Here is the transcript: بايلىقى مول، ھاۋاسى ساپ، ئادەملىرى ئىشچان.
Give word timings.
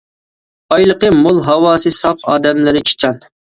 بايلىقى 0.73 1.11
مول، 1.17 1.43
ھاۋاسى 1.49 1.93
ساپ، 1.99 2.27
ئادەملىرى 2.35 2.85
ئىشچان. 2.89 3.25